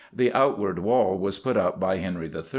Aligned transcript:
The 0.11 0.33
Outward 0.33 0.79
Wall 0.79 1.15
was 1.19 1.37
put 1.37 1.55
up 1.57 1.79
by 1.79 1.97
Henry 1.97 2.25
III. 2.35 2.45